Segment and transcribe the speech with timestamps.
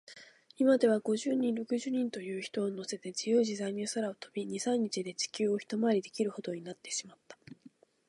[0.57, 7.37] いまでは、五十人、六十人という人をのせて、じゆうじざいに空を飛び、二、三日で地球をひとまわりできるほどになってしまった。